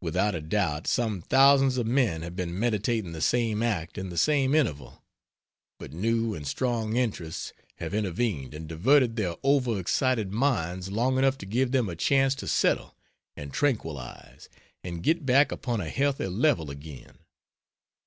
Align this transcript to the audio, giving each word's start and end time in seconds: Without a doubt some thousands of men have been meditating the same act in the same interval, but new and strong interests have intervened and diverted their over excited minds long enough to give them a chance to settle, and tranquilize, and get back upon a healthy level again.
Without 0.00 0.34
a 0.34 0.40
doubt 0.40 0.86
some 0.86 1.20
thousands 1.20 1.76
of 1.76 1.86
men 1.86 2.22
have 2.22 2.34
been 2.34 2.58
meditating 2.58 3.12
the 3.12 3.20
same 3.20 3.62
act 3.62 3.98
in 3.98 4.08
the 4.08 4.16
same 4.16 4.54
interval, 4.54 5.04
but 5.78 5.92
new 5.92 6.34
and 6.34 6.46
strong 6.46 6.96
interests 6.96 7.52
have 7.74 7.92
intervened 7.92 8.54
and 8.54 8.70
diverted 8.70 9.16
their 9.16 9.36
over 9.42 9.78
excited 9.78 10.32
minds 10.32 10.90
long 10.90 11.18
enough 11.18 11.36
to 11.36 11.44
give 11.44 11.72
them 11.72 11.90
a 11.90 11.94
chance 11.94 12.34
to 12.36 12.48
settle, 12.48 12.96
and 13.36 13.52
tranquilize, 13.52 14.48
and 14.82 15.02
get 15.02 15.26
back 15.26 15.52
upon 15.52 15.78
a 15.82 15.90
healthy 15.90 16.26
level 16.26 16.70
again. 16.70 17.18